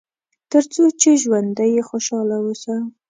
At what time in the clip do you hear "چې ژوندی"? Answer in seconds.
1.01-1.67